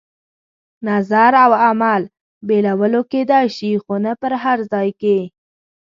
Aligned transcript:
نظر 0.87 1.31
او 1.43 1.51
عمل 1.65 2.01
بېلولو 2.47 3.01
کېدای 3.11 3.47
شي، 3.57 3.71
خو 3.83 3.93
نه 4.03 4.11
په 4.19 4.27
هر 4.43 4.57
ځای 4.71 4.89
کې. 5.01 5.17